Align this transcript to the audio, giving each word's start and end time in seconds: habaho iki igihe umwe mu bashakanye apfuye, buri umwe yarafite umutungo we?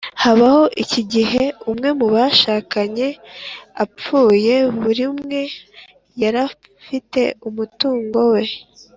habaho 0.23 0.63
iki 0.81 0.97
igihe 1.03 1.43
umwe 1.71 1.89
mu 1.99 2.07
bashakanye 2.15 3.07
apfuye, 3.83 4.55
buri 4.79 5.03
umwe 5.13 5.39
yarafite 6.21 7.21
umutungo 7.47 8.19
we? 8.33 8.43